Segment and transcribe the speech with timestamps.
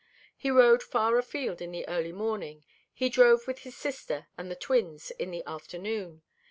[0.35, 4.55] He rode far afield in the early morning, he drove with his sister and the
[4.55, 6.23] twins in the afternoon.